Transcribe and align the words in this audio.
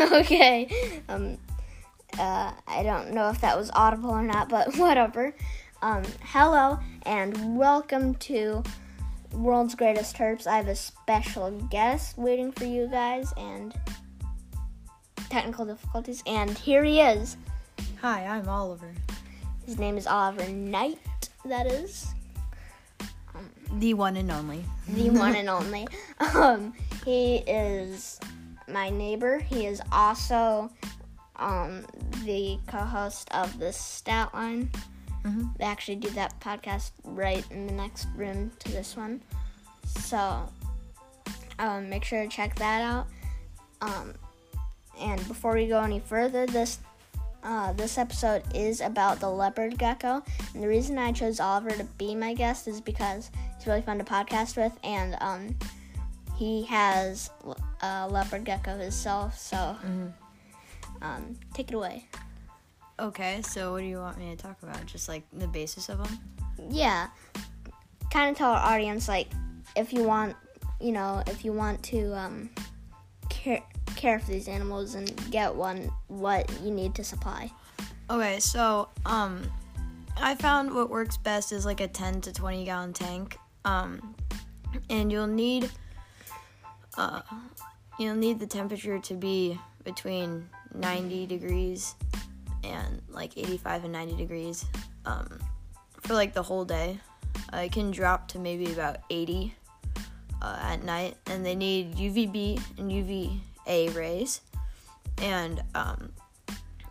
okay. 0.12 0.66
Um, 1.10 1.36
uh, 2.18 2.52
I 2.66 2.82
don't 2.82 3.12
know 3.12 3.28
if 3.28 3.40
that 3.42 3.56
was 3.56 3.70
audible 3.74 4.10
or 4.10 4.22
not, 4.22 4.48
but 4.48 4.74
whatever. 4.76 5.34
Um, 5.82 6.02
hello 6.22 6.78
and 7.04 7.58
welcome 7.58 8.14
to 8.14 8.62
World's 9.32 9.74
Greatest 9.74 10.16
Terps. 10.16 10.46
I 10.46 10.56
have 10.56 10.68
a 10.68 10.74
special 10.74 11.50
guest 11.70 12.16
waiting 12.16 12.50
for 12.50 12.64
you 12.64 12.86
guys 12.86 13.34
and 13.36 13.74
technical 15.28 15.66
difficulties, 15.66 16.22
and 16.26 16.50
here 16.50 16.82
he 16.82 17.00
is. 17.00 17.36
Hi, 18.00 18.24
I'm 18.24 18.48
Oliver. 18.48 18.94
His 19.66 19.78
name 19.78 19.98
is 19.98 20.06
Oliver 20.06 20.48
Knight, 20.48 20.98
that 21.44 21.66
is. 21.66 22.06
The 23.74 23.92
one 23.94 24.16
and 24.16 24.30
only. 24.30 24.64
the 24.88 25.10
one 25.10 25.36
and 25.36 25.48
only. 25.50 25.86
Um, 26.34 26.72
he 27.04 27.36
is 27.46 28.18
my 28.72 28.90
neighbor. 28.90 29.38
He 29.38 29.66
is 29.66 29.80
also 29.92 30.70
um, 31.36 31.86
the 32.24 32.58
co-host 32.66 33.28
of 33.32 33.58
the 33.58 33.72
Stat 33.72 34.32
Line. 34.34 34.70
Mhm. 35.24 35.56
They 35.58 35.64
actually 35.64 35.96
do 35.96 36.10
that 36.10 36.38
podcast 36.40 36.92
right 37.04 37.44
in 37.50 37.66
the 37.66 37.72
next 37.72 38.08
room 38.16 38.52
to 38.60 38.72
this 38.72 38.96
one. 38.96 39.20
So 39.84 40.48
um, 41.58 41.88
make 41.90 42.04
sure 42.04 42.22
to 42.22 42.28
check 42.28 42.54
that 42.56 42.82
out. 42.82 43.06
Um, 43.82 44.14
and 44.98 45.26
before 45.28 45.54
we 45.54 45.66
go 45.66 45.80
any 45.80 46.00
further, 46.00 46.46
this 46.46 46.78
uh, 47.42 47.72
this 47.72 47.96
episode 47.96 48.42
is 48.54 48.82
about 48.82 49.18
the 49.18 49.28
leopard 49.28 49.78
gecko. 49.78 50.22
And 50.52 50.62
the 50.62 50.68
reason 50.68 50.98
I 50.98 51.12
chose 51.12 51.40
Oliver 51.40 51.70
to 51.70 51.84
be 51.96 52.14
my 52.14 52.34
guest 52.34 52.68
is 52.68 52.82
because 52.82 53.30
he's 53.56 53.66
really 53.66 53.80
fun 53.80 53.96
to 53.98 54.04
podcast 54.04 54.58
with, 54.58 54.72
and 54.84 55.16
um, 55.20 55.56
he 56.40 56.62
has 56.64 57.28
a 57.82 58.08
leopard 58.08 58.46
gecko 58.46 58.78
himself. 58.78 59.38
So 59.38 59.76
Mhm. 59.84 60.12
um, 61.02 61.38
take 61.52 61.68
it 61.68 61.74
away. 61.74 62.08
Okay, 62.98 63.42
so 63.42 63.72
what 63.72 63.80
do 63.80 63.84
you 63.84 63.98
want 63.98 64.16
me 64.18 64.34
to 64.34 64.42
talk 64.42 64.56
about? 64.62 64.84
Just 64.86 65.06
like 65.06 65.22
the 65.34 65.46
basis 65.46 65.90
of 65.90 65.98
them? 65.98 66.18
Yeah, 66.70 67.08
kind 68.10 68.30
of 68.30 68.38
tell 68.38 68.52
our 68.52 68.72
audience 68.74 69.06
like 69.06 69.28
if 69.76 69.92
you 69.92 70.02
want, 70.02 70.34
you 70.80 70.92
know, 70.92 71.22
if 71.26 71.44
you 71.44 71.52
want 71.52 71.82
to 71.84 72.16
um, 72.16 72.48
care 73.28 73.62
care 73.96 74.18
for 74.18 74.30
these 74.30 74.48
animals 74.48 74.94
and 74.94 75.14
get 75.30 75.54
one, 75.54 75.90
what 76.08 76.50
you 76.62 76.70
need 76.70 76.94
to 76.94 77.04
supply. 77.04 77.52
Okay, 78.08 78.40
so 78.40 78.88
um, 79.04 79.42
I 80.16 80.34
found 80.36 80.72
what 80.72 80.88
works 80.88 81.18
best 81.18 81.52
is 81.52 81.66
like 81.66 81.80
a 81.80 81.88
10 81.88 82.22
to 82.22 82.32
20 82.32 82.64
gallon 82.64 82.94
tank. 82.94 83.36
Um, 83.66 84.14
and 84.88 85.12
you'll 85.12 85.26
need 85.26 85.70
uh, 87.00 87.22
you'll 87.98 88.14
need 88.14 88.38
the 88.38 88.46
temperature 88.46 88.98
to 88.98 89.14
be 89.14 89.58
between 89.84 90.46
90 90.74 91.26
degrees 91.26 91.94
and 92.62 93.00
like 93.08 93.38
85 93.38 93.84
and 93.84 93.92
90 93.92 94.16
degrees 94.16 94.66
um, 95.06 95.40
for 96.00 96.12
like 96.12 96.34
the 96.34 96.42
whole 96.42 96.66
day. 96.66 97.00
Uh, 97.54 97.58
it 97.58 97.72
can 97.72 97.90
drop 97.90 98.28
to 98.28 98.38
maybe 98.38 98.70
about 98.70 98.98
80 99.08 99.54
uh, 100.42 100.58
at 100.60 100.84
night, 100.84 101.16
and 101.26 101.44
they 101.44 101.54
need 101.54 101.94
UVB 101.94 102.60
and 102.78 102.92
UVA 102.92 103.88
rays. 103.90 104.42
And 105.22 105.62
um, 105.74 106.12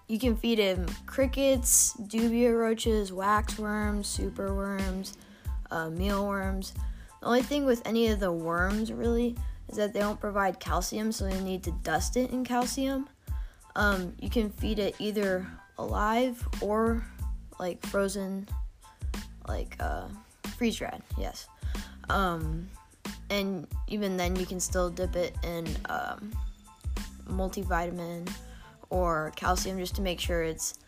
you 0.08 0.18
can 0.18 0.36
feed 0.36 0.58
him 0.58 0.88
crickets, 1.06 1.96
dubia 2.02 2.58
roaches, 2.58 3.12
waxworms, 3.12 4.08
superworms, 4.08 5.18
uh, 5.70 5.92
mealworms. 5.92 6.74
The 7.22 7.28
only 7.28 7.44
thing 7.44 7.66
with 7.66 7.86
any 7.86 8.08
of 8.08 8.20
the 8.20 8.32
worms 8.32 8.92
really 8.92 9.36
is 9.70 9.78
that 9.78 9.94
they 9.94 10.00
don't 10.00 10.20
provide 10.20 10.60
calcium, 10.60 11.12
so 11.12 11.28
you 11.28 11.42
need 11.42 11.64
to 11.64 11.72
dust 11.84 12.18
it 12.18 12.32
in 12.32 12.44
calcium. 12.44 13.08
Um, 13.76 14.14
you 14.20 14.30
can 14.30 14.50
feed 14.50 14.80
it 14.80 14.96
either 15.00 15.46
alive 15.78 16.46
or 16.62 17.06
like 17.60 17.86
frozen, 17.86 18.48
like 19.48 19.76
uh, 19.80 20.08
freeze 20.58 20.78
dried. 20.78 21.02
Yes. 21.18 21.48
Um, 22.10 22.68
and 23.30 23.68
even 23.88 24.18
then, 24.18 24.36
you 24.36 24.46
can 24.46 24.60
still 24.60 24.90
dip 24.90 25.16
it 25.16 25.36
in 25.44 25.68
um, 25.88 26.34
multivitamin 27.28 28.30
or 28.90 29.32
calcium 29.36 29.78
just 29.78 29.96
to 29.96 30.02
make 30.02 30.20
sure 30.20 30.42
it's 30.42 30.80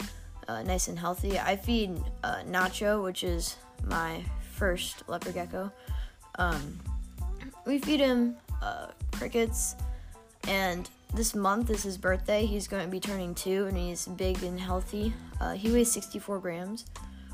uh, 0.47 0.63
nice 0.63 0.88
and 0.88 0.97
healthy. 0.97 1.39
I 1.39 1.56
feed 1.56 2.01
uh, 2.23 2.41
Nacho, 2.47 3.03
which 3.03 3.23
is 3.23 3.57
my 3.85 4.23
first 4.53 5.07
leopard 5.07 5.35
gecko. 5.35 5.72
Um, 6.39 6.79
we 7.66 7.79
feed 7.79 7.99
him 7.99 8.35
uh, 8.61 8.88
crickets, 9.11 9.75
and 10.47 10.89
this 11.13 11.35
month 11.35 11.69
is 11.69 11.83
his 11.83 11.97
birthday. 11.97 12.45
He's 12.45 12.67
going 12.67 12.83
to 12.83 12.89
be 12.89 12.99
turning 12.99 13.35
two, 13.35 13.66
and 13.67 13.77
he's 13.77 14.07
big 14.07 14.41
and 14.44 14.59
healthy. 14.59 15.13
Uh, 15.39 15.53
he 15.53 15.71
weighs 15.71 15.91
64 15.91 16.39
grams, 16.39 16.85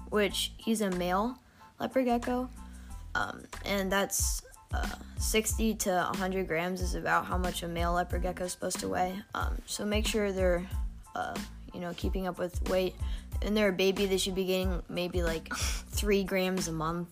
which 0.09 0.53
he's 0.57 0.81
a 0.81 0.91
male 0.91 1.39
leopard 1.79 2.05
gecko, 2.05 2.49
um, 3.15 3.43
and 3.65 3.91
that's 3.91 4.43
uh, 4.73 4.87
60 5.17 5.75
to 5.75 5.89
100 5.89 6.47
grams 6.47 6.81
is 6.81 6.95
about 6.95 7.25
how 7.25 7.37
much 7.37 7.63
a 7.63 7.67
male 7.67 7.93
leopard 7.93 8.21
gecko 8.21 8.45
is 8.45 8.51
supposed 8.51 8.79
to 8.79 8.87
weigh. 8.87 9.15
Um, 9.33 9.61
so 9.65 9.85
make 9.85 10.05
sure 10.05 10.31
they're, 10.31 10.65
uh, 11.15 11.35
you 11.73 11.79
know, 11.79 11.93
keeping 11.95 12.27
up 12.27 12.37
with 12.37 12.67
weight. 12.69 12.95
And 13.41 13.55
they're 13.55 13.69
a 13.69 13.73
baby, 13.73 14.05
they 14.07 14.17
should 14.17 14.35
be 14.35 14.45
getting 14.45 14.81
maybe 14.89 15.23
like 15.23 15.53
three 15.55 16.23
grams 16.23 16.67
a 16.67 16.71
month. 16.71 17.07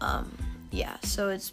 Um, 0.00 0.36
yeah, 0.70 0.96
so 1.02 1.28
it's 1.28 1.52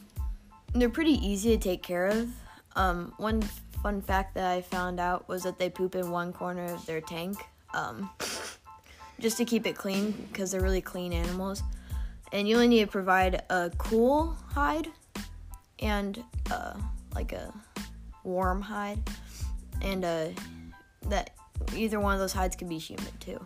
they're 0.74 0.90
pretty 0.90 1.26
easy 1.26 1.58
to 1.58 1.58
take 1.58 1.84
care 1.84 2.08
of. 2.08 2.30
Um, 2.76 3.14
one 3.18 3.42
fun 3.82 4.02
fact 4.02 4.36
that 4.36 4.46
I 4.46 4.62
found 4.62 5.00
out 5.00 5.28
was 5.28 5.44
that 5.44 5.58
they 5.58 5.70
poop 5.70 5.96
in 5.96 6.12
one 6.12 6.34
corner 6.34 6.66
of 6.66 6.86
their 6.86 7.02
tank, 7.02 7.38
um, 7.74 8.10
just 9.20 9.38
to 9.38 9.46
keep 9.46 9.66
it 9.66 9.76
clean 9.76 10.12
because 10.32 10.52
they're 10.52 10.62
really 10.62 10.82
clean 10.82 11.14
animals. 11.14 11.64
And 12.32 12.48
you 12.48 12.56
only 12.56 12.68
need 12.68 12.82
to 12.82 12.88
provide 12.88 13.44
a 13.50 13.72
cool 13.78 14.38
hide 14.50 14.88
and 15.80 16.24
uh, 16.52 16.76
like 17.16 17.34
a 17.34 17.52
warm 18.24 18.62
hide, 18.62 19.00
and 19.82 20.06
uh, 20.06 20.28
that 21.08 21.32
either 21.76 22.00
one 22.00 22.14
of 22.14 22.20
those 22.20 22.34
hides 22.34 22.56
can 22.56 22.68
be 22.68 22.78
humid 22.78 23.20
too. 23.20 23.44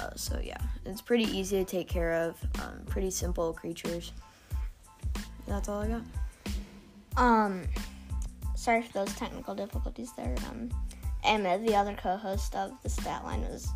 Uh, 0.00 0.10
so 0.16 0.40
yeah, 0.42 0.58
it's 0.84 1.00
pretty 1.00 1.24
easy 1.24 1.58
to 1.58 1.64
take 1.64 1.88
care 1.88 2.14
of. 2.14 2.36
Um, 2.60 2.82
pretty 2.86 3.10
simple 3.10 3.52
creatures. 3.52 4.12
That's 5.46 5.68
all 5.68 5.82
I 5.82 5.88
got. 5.88 6.02
Um, 7.16 7.64
sorry 8.54 8.82
for 8.82 8.92
those 8.92 9.14
technical 9.16 9.54
difficulties 9.54 10.12
there. 10.16 10.34
Um, 10.48 10.70
Emma, 11.22 11.58
the 11.58 11.74
other 11.74 11.94
co-host 11.94 12.54
of 12.54 12.72
the 12.82 12.88
Stat 12.88 13.24
Line, 13.24 13.42
was 13.42 13.68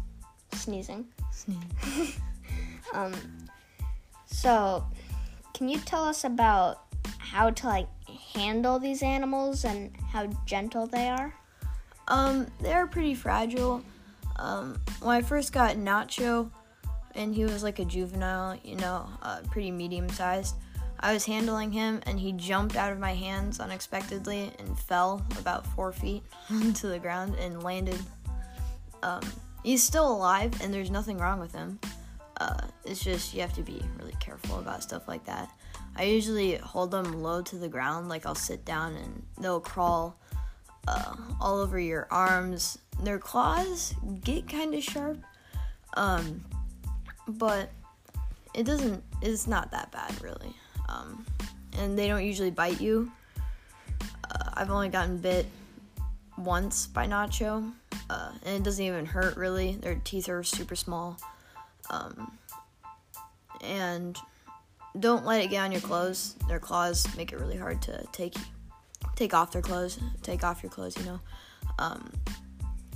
sneezing. 0.52 1.06
Sneezing. 1.32 2.12
Um, 2.94 3.12
so 4.26 4.82
can 5.52 5.68
you 5.68 5.78
tell 5.78 6.04
us 6.04 6.24
about 6.24 6.84
how 7.18 7.50
to 7.50 7.66
like 7.66 7.88
handle 8.34 8.78
these 8.78 9.02
animals 9.02 9.64
and 9.64 9.94
how 10.10 10.26
gentle 10.46 10.86
they 10.86 11.08
are? 11.08 11.34
Um, 12.08 12.46
they're 12.60 12.86
pretty 12.86 13.14
fragile. 13.14 13.82
Um, 14.36 14.80
when 15.00 15.16
I 15.16 15.20
first 15.20 15.52
got 15.52 15.76
Nacho, 15.76 16.50
and 17.14 17.34
he 17.34 17.44
was 17.44 17.62
like 17.62 17.78
a 17.80 17.84
juvenile, 17.84 18.58
you 18.62 18.76
know, 18.76 19.08
uh, 19.22 19.40
pretty 19.50 19.70
medium 19.70 20.08
sized, 20.08 20.54
I 21.00 21.12
was 21.12 21.24
handling 21.24 21.72
him, 21.72 22.00
and 22.06 22.18
he 22.18 22.32
jumped 22.32 22.76
out 22.76 22.92
of 22.92 22.98
my 22.98 23.14
hands 23.14 23.60
unexpectedly 23.60 24.52
and 24.58 24.78
fell 24.78 25.24
about 25.38 25.66
four 25.66 25.92
feet 25.92 26.22
to 26.74 26.88
the 26.88 26.98
ground 26.98 27.36
and 27.36 27.62
landed. 27.62 28.00
Um, 29.02 29.22
he's 29.62 29.82
still 29.82 30.10
alive, 30.10 30.60
and 30.62 30.74
there's 30.74 30.90
nothing 30.90 31.18
wrong 31.18 31.38
with 31.38 31.52
him. 31.52 31.78
Uh, 32.40 32.60
it's 32.84 33.02
just 33.02 33.34
you 33.34 33.40
have 33.40 33.54
to 33.54 33.62
be 33.62 33.82
really 33.98 34.14
careful 34.20 34.58
about 34.58 34.82
stuff 34.82 35.08
like 35.08 35.24
that. 35.26 35.50
I 35.96 36.04
usually 36.04 36.56
hold 36.56 36.92
them 36.92 37.22
low 37.22 37.42
to 37.42 37.56
the 37.56 37.68
ground, 37.68 38.08
like 38.08 38.26
I'll 38.26 38.34
sit 38.34 38.64
down 38.64 38.94
and 38.94 39.22
they'll 39.40 39.60
crawl 39.60 40.16
uh, 40.86 41.16
all 41.40 41.58
over 41.58 41.78
your 41.78 42.06
arms. 42.10 42.78
Their 43.02 43.18
claws 43.18 43.94
get 44.22 44.48
kind 44.48 44.74
of 44.74 44.82
sharp, 44.82 45.18
um, 45.94 46.44
but 47.26 47.70
it 48.54 48.64
doesn't. 48.64 49.02
It's 49.22 49.46
not 49.46 49.70
that 49.72 49.90
bad, 49.90 50.20
really. 50.22 50.54
Um, 50.88 51.24
and 51.78 51.98
they 51.98 52.08
don't 52.08 52.24
usually 52.24 52.50
bite 52.50 52.80
you. 52.80 53.10
Uh, 54.30 54.50
I've 54.54 54.70
only 54.70 54.88
gotten 54.88 55.18
bit 55.18 55.46
once 56.36 56.86
by 56.86 57.06
Nacho, 57.06 57.72
uh, 58.10 58.32
and 58.44 58.56
it 58.56 58.62
doesn't 58.62 58.84
even 58.84 59.06
hurt 59.06 59.36
really. 59.36 59.76
Their 59.76 60.00
teeth 60.04 60.28
are 60.28 60.42
super 60.42 60.76
small, 60.76 61.18
um, 61.90 62.32
and 63.62 64.16
don't 65.00 65.24
let 65.24 65.42
it 65.42 65.50
get 65.50 65.62
on 65.62 65.72
your 65.72 65.80
clothes. 65.80 66.34
Their 66.48 66.58
claws 66.58 67.06
make 67.16 67.32
it 67.32 67.38
really 67.38 67.56
hard 67.56 67.82
to 67.82 68.04
take 68.12 68.34
take 69.16 69.34
off 69.34 69.52
their 69.52 69.62
clothes, 69.62 69.98
take 70.22 70.44
off 70.44 70.62
your 70.62 70.70
clothes, 70.70 70.96
you 70.96 71.04
know. 71.04 71.20
Um, 71.78 72.12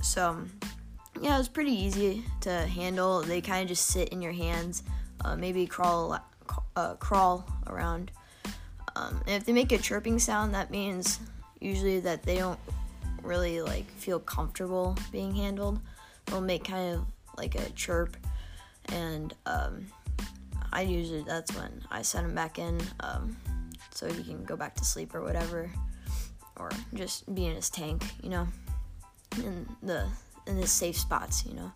so 0.01 0.37
yeah, 1.21 1.35
it 1.35 1.37
was 1.37 1.49
pretty 1.49 1.71
easy 1.71 2.23
to 2.41 2.51
handle. 2.51 3.21
They 3.21 3.41
kind 3.41 3.61
of 3.61 3.67
just 3.67 3.87
sit 3.87 4.09
in 4.09 4.21
your 4.21 4.31
hands, 4.31 4.83
uh, 5.23 5.35
maybe 5.35 5.65
crawl 5.65 6.19
uh, 6.75 6.95
crawl 6.95 7.45
around. 7.67 8.11
Um, 8.95 9.21
and 9.25 9.35
if 9.35 9.45
they 9.45 9.53
make 9.53 9.71
a 9.71 9.77
chirping 9.77 10.19
sound, 10.19 10.53
that 10.53 10.69
means 10.69 11.19
usually 11.59 11.99
that 12.01 12.23
they 12.23 12.37
don't 12.37 12.59
really 13.23 13.61
like 13.61 13.89
feel 13.91 14.19
comfortable 14.19 14.97
being 15.11 15.33
handled. 15.33 15.79
They'll 16.25 16.41
make 16.41 16.65
kind 16.65 16.95
of 16.95 17.05
like 17.37 17.55
a 17.55 17.69
chirp, 17.71 18.15
and 18.89 19.33
um, 19.45 19.87
I 20.71 20.81
usually 20.81 21.23
that's 21.23 21.55
when 21.55 21.81
I 21.89 22.01
set 22.01 22.23
him 22.23 22.35
back 22.35 22.59
in, 22.59 22.79
um, 22.99 23.35
so 23.91 24.11
he 24.11 24.23
can 24.23 24.43
go 24.43 24.55
back 24.55 24.75
to 24.75 24.85
sleep 24.85 25.15
or 25.15 25.21
whatever, 25.21 25.71
or 26.57 26.69
just 26.93 27.33
be 27.33 27.47
in 27.47 27.55
his 27.55 27.69
tank, 27.69 28.03
you 28.21 28.29
know, 28.29 28.47
in 29.37 29.67
the 29.81 30.07
in 30.45 30.57
his 30.57 30.71
safe 30.71 30.97
spots, 30.97 31.45
you 31.45 31.55
know. 31.55 31.71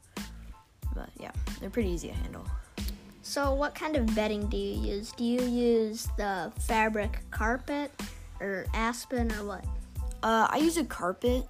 But 0.94 1.10
yeah, 1.20 1.32
they're 1.60 1.70
pretty 1.70 1.90
easy 1.90 2.10
to 2.10 2.14
handle. 2.14 2.46
So, 3.28 3.54
what 3.54 3.76
kind 3.76 3.98
of 3.98 4.16
bedding 4.16 4.48
do 4.48 4.56
you 4.56 4.94
use? 4.94 5.12
Do 5.12 5.26
you 5.26 5.42
use 5.42 6.08
the 6.16 6.50
fabric 6.62 7.20
carpet 7.30 7.92
or 8.40 8.66
aspen 8.74 9.34
or 9.34 9.44
what? 9.44 9.66
Uh, 10.24 10.48
I 10.50 10.60
use 10.60 10.78
a 10.78 10.86
carpet. 10.86 11.46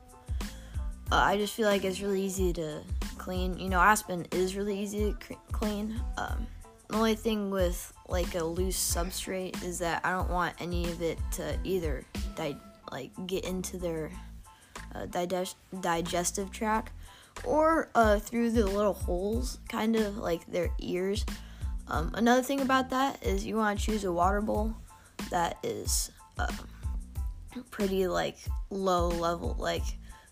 Uh, 1.12 1.16
I 1.16 1.38
just 1.38 1.54
feel 1.54 1.68
like 1.68 1.86
it's 1.86 2.02
really 2.02 2.24
easy 2.24 2.52
to 2.54 2.82
clean. 3.20 3.60
You 3.60 3.70
know, 3.70 3.80
aspen 3.80 4.26
is 4.32 4.56
really 4.56 4.78
easy 4.78 5.14
to 5.20 5.36
clean. 5.52 6.02
Um, 6.18 6.48
the 6.88 6.96
only 6.96 7.14
thing 7.14 7.52
with 7.52 7.94
like 8.10 8.34
a 8.34 8.44
loose 8.44 8.76
substrate 8.76 9.64
is 9.64 9.78
that 9.78 10.04
I 10.04 10.14
don't 10.14 10.32
want 10.32 10.56
any 10.60 10.86
of 10.86 11.04
it 11.04 11.20
to 11.34 11.60
either 11.64 12.04
di- 12.36 12.58
like 12.92 13.12
get 13.28 13.46
into 13.46 13.78
their 13.78 14.10
uh, 14.96 15.06
digest- 15.06 15.58
digestive 15.80 16.50
tract 16.50 16.92
or 17.46 17.90
uh, 17.94 18.18
through 18.18 18.50
the 18.50 18.66
little 18.66 18.94
holes, 18.94 19.60
kind 19.70 19.96
of 19.96 20.18
like 20.18 20.44
their 20.52 20.72
ears. 20.80 21.24
Um, 21.90 22.12
another 22.16 22.42
thing 22.42 22.62
about 22.62 22.90
that 22.90 23.24
is 23.24 23.46
you 23.46 23.56
want 23.56 23.80
to 23.80 23.86
choose 23.86 24.04
a 24.04 24.12
water 24.12 24.42
bowl 24.42 24.74
that 25.30 25.58
is 25.64 26.12
uh, 26.38 26.52
pretty 27.72 28.08
like 28.08 28.38
low 28.70 29.08
level, 29.08 29.56
like 29.58 29.84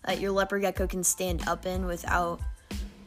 that 0.04 0.20
your 0.20 0.32
leopard 0.32 0.62
gecko 0.62 0.86
can 0.86 1.02
stand 1.02 1.46
up 1.48 1.66
in 1.66 1.86
without 1.86 2.40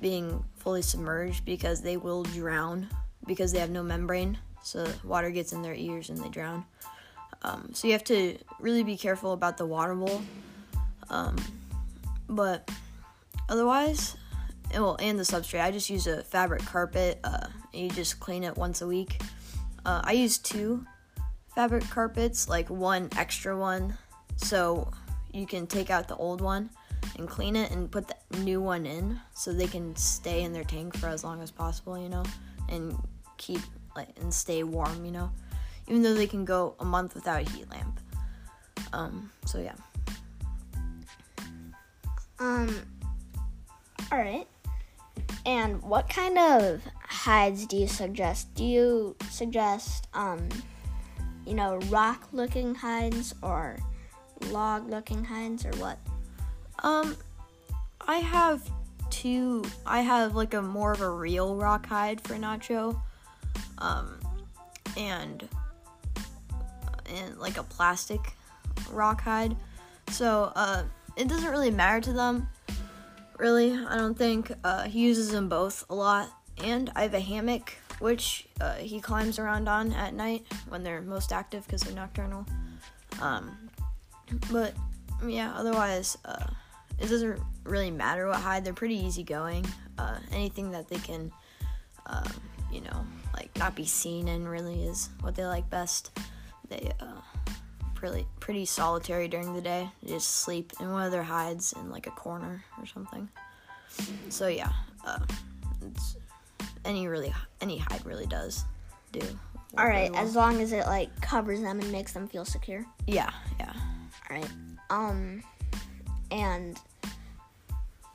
being 0.01 0.43
fully 0.57 0.81
submerged 0.81 1.45
because 1.45 1.81
they 1.81 1.97
will 1.97 2.23
drown 2.23 2.87
because 3.25 3.51
they 3.51 3.59
have 3.59 3.69
no 3.69 3.83
membrane. 3.83 4.37
So 4.63 4.87
water 5.03 5.29
gets 5.29 5.53
in 5.53 5.61
their 5.61 5.75
ears 5.75 6.09
and 6.09 6.17
they 6.17 6.29
drown. 6.29 6.65
Um, 7.43 7.69
so 7.73 7.87
you 7.87 7.93
have 7.93 8.03
to 8.05 8.37
really 8.59 8.83
be 8.83 8.97
careful 8.97 9.33
about 9.33 9.57
the 9.57 9.65
water 9.65 9.95
bowl. 9.95 10.21
Um, 11.09 11.37
but 12.27 12.69
otherwise, 13.47 14.17
well, 14.73 14.97
and 14.99 15.17
the 15.17 15.23
substrate, 15.23 15.61
I 15.61 15.71
just 15.71 15.89
use 15.89 16.07
a 16.07 16.23
fabric 16.23 16.63
carpet. 16.65 17.19
Uh, 17.23 17.47
you 17.73 17.89
just 17.89 18.19
clean 18.19 18.43
it 18.43 18.57
once 18.57 18.81
a 18.81 18.87
week. 18.87 19.21
Uh, 19.85 20.01
I 20.03 20.13
use 20.13 20.37
two 20.37 20.85
fabric 21.55 21.83
carpets, 21.89 22.49
like 22.49 22.69
one 22.69 23.09
extra 23.17 23.57
one, 23.57 23.97
so 24.35 24.91
you 25.31 25.45
can 25.45 25.67
take 25.67 25.89
out 25.89 26.07
the 26.07 26.15
old 26.15 26.41
one 26.41 26.69
and 27.17 27.27
clean 27.27 27.55
it 27.55 27.71
and 27.71 27.91
put 27.91 28.07
the 28.07 28.37
new 28.39 28.61
one 28.61 28.85
in 28.85 29.19
so 29.33 29.51
they 29.51 29.67
can 29.67 29.95
stay 29.95 30.43
in 30.43 30.53
their 30.53 30.63
tank 30.63 30.95
for 30.97 31.07
as 31.07 31.23
long 31.23 31.41
as 31.41 31.51
possible, 31.51 31.97
you 31.97 32.09
know, 32.09 32.23
and 32.69 32.95
keep 33.37 33.61
like 33.95 34.09
and 34.21 34.33
stay 34.33 34.63
warm, 34.63 35.05
you 35.05 35.11
know, 35.11 35.31
even 35.87 36.01
though 36.01 36.13
they 36.13 36.27
can 36.27 36.45
go 36.45 36.75
a 36.79 36.85
month 36.85 37.15
without 37.15 37.41
a 37.41 37.49
heat 37.49 37.69
lamp. 37.71 37.99
Um, 38.93 39.31
so 39.45 39.59
yeah. 39.59 39.75
Um, 42.39 42.73
all 44.11 44.17
right. 44.17 44.47
And 45.45 45.81
what 45.81 46.09
kind 46.09 46.37
of 46.37 46.81
hides 47.09 47.65
do 47.65 47.75
you 47.75 47.87
suggest? 47.87 48.53
Do 48.53 48.63
you 48.63 49.15
suggest, 49.31 50.07
um, 50.13 50.47
you 51.45 51.55
know, 51.55 51.77
rock 51.89 52.27
looking 52.31 52.75
hides 52.75 53.33
or 53.41 53.79
log 54.51 54.89
looking 54.89 55.23
hides 55.23 55.65
or 55.65 55.71
what? 55.77 55.97
Um, 56.83 57.17
I 58.07 58.17
have 58.17 58.69
two. 59.09 59.63
I 59.85 60.01
have 60.01 60.35
like 60.35 60.53
a 60.53 60.61
more 60.61 60.91
of 60.91 61.01
a 61.01 61.09
real 61.09 61.55
rock 61.55 61.85
hide 61.87 62.21
for 62.21 62.35
Nacho, 62.35 63.01
um, 63.79 64.19
and 64.95 65.47
and 67.07 67.37
like 67.37 67.57
a 67.57 67.63
plastic 67.63 68.21
rock 68.91 69.21
hide. 69.21 69.55
So 70.11 70.51
uh, 70.55 70.83
it 71.17 71.27
doesn't 71.27 71.49
really 71.49 71.71
matter 71.71 72.01
to 72.01 72.13
them. 72.13 72.49
Really, 73.37 73.73
I 73.73 73.97
don't 73.97 74.17
think 74.17 74.51
uh, 74.63 74.83
he 74.83 75.01
uses 75.01 75.31
them 75.31 75.49
both 75.49 75.85
a 75.89 75.95
lot. 75.95 76.29
And 76.63 76.91
I 76.95 77.03
have 77.03 77.13
a 77.13 77.19
hammock 77.19 77.73
which 77.99 78.47
uh, 78.61 78.75
he 78.75 78.99
climbs 78.99 79.39
around 79.39 79.67
on 79.67 79.91
at 79.93 80.13
night 80.13 80.45
when 80.69 80.83
they're 80.83 81.01
most 81.01 81.31
active 81.31 81.65
because 81.65 81.81
they're 81.81 81.95
nocturnal. 81.95 82.45
Um, 83.21 83.57
but 84.51 84.73
yeah, 85.25 85.53
otherwise, 85.55 86.17
uh, 86.25 86.47
it 86.97 87.09
doesn't 87.09 87.39
really 87.63 87.91
matter 87.91 88.27
what 88.27 88.37
hide. 88.37 88.63
They're 88.65 88.73
pretty 88.73 88.97
easygoing. 88.97 89.65
Uh, 89.97 90.17
anything 90.31 90.71
that 90.71 90.87
they 90.87 90.97
can, 90.97 91.31
um, 92.05 92.31
you 92.71 92.81
know, 92.81 93.05
like 93.33 93.55
not 93.57 93.75
be 93.75 93.85
seen 93.85 94.27
in 94.27 94.47
really 94.47 94.83
is 94.83 95.09
what 95.21 95.35
they 95.35 95.45
like 95.45 95.69
best. 95.69 96.17
They 96.69 96.91
uh, 96.99 97.21
pretty 97.95 98.25
pretty 98.39 98.65
solitary 98.65 99.27
during 99.27 99.53
the 99.53 99.61
day. 99.61 99.89
They 100.01 100.13
just 100.13 100.29
sleep 100.37 100.73
in 100.79 100.91
one 100.91 101.05
of 101.05 101.11
their 101.11 101.23
hides 101.23 101.73
in 101.73 101.89
like 101.89 102.07
a 102.07 102.11
corner 102.11 102.63
or 102.77 102.85
something. 102.85 103.27
So 104.29 104.47
yeah, 104.47 104.71
uh, 105.05 105.19
it's 105.81 106.15
any 106.85 107.07
really 107.07 107.33
any 107.61 107.77
hide 107.77 108.05
really 108.05 108.25
does 108.25 108.65
do. 109.11 109.21
All 109.77 109.85
right, 109.85 110.11
well. 110.11 110.21
as 110.21 110.35
long 110.35 110.61
as 110.61 110.71
it 110.71 110.85
like 110.87 111.09
covers 111.21 111.61
them 111.61 111.79
and 111.79 111.91
makes 111.91 112.13
them 112.13 112.27
feel 112.27 112.45
secure. 112.45 112.85
yeah, 113.07 113.29
yeah. 113.59 113.73
All 114.29 114.37
right. 114.37 114.49
Um, 114.89 115.43
and 116.31 116.79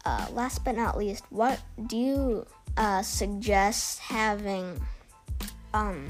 uh, 0.04 0.26
last 0.32 0.64
but 0.64 0.76
not 0.76 0.98
least, 0.98 1.24
what 1.30 1.60
do 1.86 1.96
you 1.96 2.46
uh, 2.76 3.02
suggest 3.02 4.00
having 4.00 4.80
um, 5.72 6.06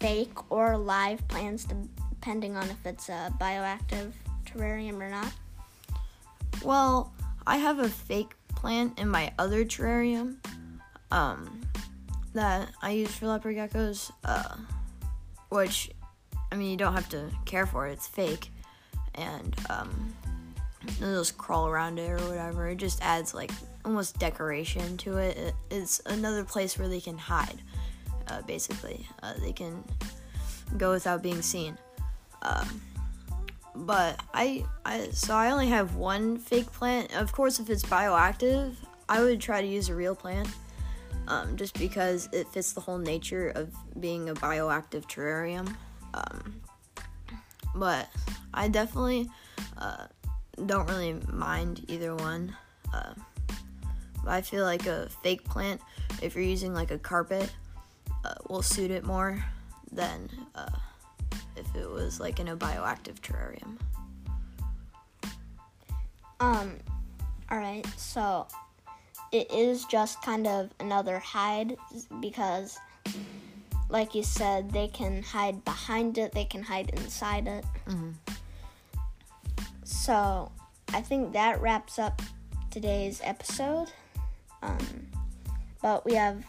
fake 0.00 0.50
or 0.50 0.76
live 0.76 1.26
plants, 1.28 1.64
depending 1.64 2.56
on 2.56 2.68
if 2.68 2.84
it's 2.84 3.08
a 3.08 3.32
bioactive 3.40 4.12
terrarium 4.46 5.00
or 5.00 5.10
not? 5.10 5.32
Well, 6.62 7.12
I 7.46 7.56
have 7.56 7.78
a 7.78 7.88
fake 7.88 8.34
plant 8.54 8.98
in 8.98 9.08
my 9.08 9.32
other 9.38 9.64
terrarium 9.64 10.36
um, 11.10 11.60
that 12.34 12.68
I 12.82 12.90
use 12.90 13.14
for 13.14 13.26
leopard 13.26 13.56
geckos, 13.56 14.10
uh, 14.24 14.56
which, 15.48 15.90
I 16.52 16.56
mean, 16.56 16.70
you 16.70 16.76
don't 16.76 16.94
have 16.94 17.08
to 17.10 17.30
care 17.44 17.66
for 17.66 17.88
it, 17.88 17.92
it's 17.92 18.06
fake. 18.06 18.50
And 19.14 19.56
um, 19.70 20.14
they'll 20.98 21.20
just 21.20 21.38
crawl 21.38 21.68
around 21.68 21.98
it 21.98 22.10
or 22.10 22.18
whatever. 22.28 22.68
It 22.68 22.76
just 22.76 23.00
adds, 23.02 23.32
like, 23.34 23.52
almost 23.84 24.18
decoration 24.18 24.96
to 24.98 25.18
it. 25.18 25.36
it 25.36 25.54
it's 25.70 26.00
another 26.06 26.44
place 26.44 26.78
where 26.78 26.88
they 26.88 27.00
can 27.00 27.18
hide, 27.18 27.60
uh, 28.28 28.42
basically. 28.42 29.06
Uh, 29.22 29.34
they 29.40 29.52
can 29.52 29.84
go 30.76 30.90
without 30.90 31.22
being 31.22 31.42
seen. 31.42 31.78
Um, 32.42 32.80
but 33.76 34.20
I, 34.32 34.64
I 34.84 35.08
so 35.10 35.34
I 35.34 35.50
only 35.50 35.68
have 35.68 35.96
one 35.96 36.38
fake 36.38 36.70
plant. 36.72 37.14
Of 37.16 37.32
course, 37.32 37.58
if 37.58 37.70
it's 37.70 37.82
bioactive, 37.82 38.74
I 39.08 39.22
would 39.22 39.40
try 39.40 39.60
to 39.60 39.66
use 39.66 39.88
a 39.88 39.94
real 39.94 40.14
plant, 40.14 40.48
um, 41.28 41.56
just 41.56 41.78
because 41.78 42.28
it 42.32 42.48
fits 42.48 42.72
the 42.72 42.80
whole 42.80 42.98
nature 42.98 43.48
of 43.54 43.74
being 44.00 44.28
a 44.28 44.34
bioactive 44.34 45.06
terrarium. 45.06 45.74
Um, 46.12 46.60
but 47.74 48.08
I 48.52 48.68
definitely 48.68 49.28
uh, 49.78 50.06
don't 50.66 50.88
really 50.88 51.14
mind 51.32 51.84
either 51.88 52.14
one. 52.14 52.56
Uh, 52.92 53.14
I 54.26 54.40
feel 54.40 54.64
like 54.64 54.86
a 54.86 55.08
fake 55.22 55.44
plant, 55.44 55.80
if 56.22 56.34
you're 56.34 56.44
using 56.44 56.72
like 56.72 56.90
a 56.90 56.98
carpet, 56.98 57.50
uh, 58.24 58.34
will 58.48 58.62
suit 58.62 58.90
it 58.90 59.04
more 59.04 59.44
than 59.92 60.28
uh, 60.54 60.70
if 61.56 61.74
it 61.76 61.90
was 61.90 62.20
like 62.20 62.40
in 62.40 62.48
a 62.48 62.56
bioactive 62.56 63.20
terrarium. 63.20 63.78
Um, 66.40 66.78
all 67.50 67.58
right, 67.58 67.86
so 67.96 68.46
it 69.34 69.50
is 69.50 69.84
just 69.86 70.22
kind 70.22 70.46
of 70.46 70.70
another 70.78 71.18
hide 71.18 71.76
because, 72.20 72.78
like 73.88 74.14
you 74.14 74.22
said, 74.22 74.70
they 74.70 74.86
can 74.86 75.24
hide 75.24 75.64
behind 75.64 76.18
it, 76.18 76.30
they 76.30 76.44
can 76.44 76.62
hide 76.62 76.90
inside 76.90 77.48
it. 77.48 77.64
Mhm. 77.88 78.14
So 79.82 80.52
I 80.92 81.00
think 81.00 81.32
that 81.32 81.60
wraps 81.60 81.98
up 81.98 82.22
today's 82.70 83.20
episode. 83.24 83.90
Um, 84.62 85.08
but 85.82 86.04
we 86.04 86.14
have 86.14 86.44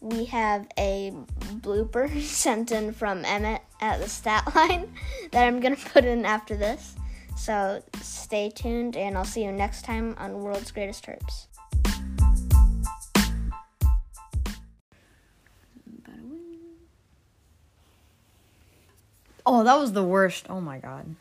we 0.00 0.24
have 0.24 0.66
a 0.76 1.12
blooper 1.60 2.20
sent 2.20 2.72
in 2.72 2.92
from 2.92 3.24
Emmett 3.24 3.62
at 3.80 4.00
the 4.00 4.08
stat 4.08 4.52
line 4.56 4.92
that 5.30 5.46
I'm 5.46 5.60
gonna 5.60 5.76
put 5.76 6.04
in 6.04 6.24
after 6.26 6.56
this. 6.56 6.96
So 7.36 7.82
stay 8.00 8.50
tuned, 8.50 8.96
and 8.96 9.18
I'll 9.18 9.24
see 9.24 9.44
you 9.44 9.52
next 9.52 9.84
time 9.84 10.14
on 10.18 10.42
World's 10.42 10.70
Greatest 10.70 11.04
Terps. 11.04 11.46
Oh, 19.46 19.62
that 19.62 19.78
was 19.78 19.92
the 19.92 20.02
worst. 20.02 20.46
Oh 20.48 20.60
my 20.60 20.78
god. 20.78 21.16